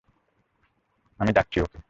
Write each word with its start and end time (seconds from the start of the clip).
আমি 1.19 1.31
ডাকছি 1.31 1.57
ওকে। 1.61 1.79